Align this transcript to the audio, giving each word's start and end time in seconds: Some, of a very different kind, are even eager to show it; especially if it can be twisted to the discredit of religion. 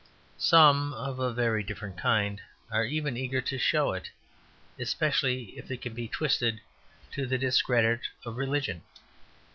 Some, 0.39 0.93
of 0.95 1.19
a 1.19 1.31
very 1.31 1.61
different 1.61 1.95
kind, 1.95 2.41
are 2.71 2.85
even 2.85 3.15
eager 3.15 3.39
to 3.41 3.59
show 3.59 3.93
it; 3.93 4.09
especially 4.79 5.55
if 5.59 5.69
it 5.69 5.83
can 5.83 5.93
be 5.93 6.07
twisted 6.07 6.59
to 7.11 7.27
the 7.27 7.37
discredit 7.37 8.01
of 8.25 8.35
religion. 8.37 8.81